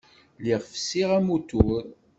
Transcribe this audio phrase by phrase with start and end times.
[0.39, 1.83] Lliɣ fessiɣ amutur.